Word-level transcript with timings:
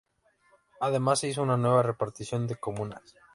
Además 0.79 1.19
se 1.19 1.27
hizo 1.27 1.43
una 1.43 1.57
nueva 1.57 1.83
repartición 1.83 2.47
de 2.47 2.55
comunas. 2.55 3.15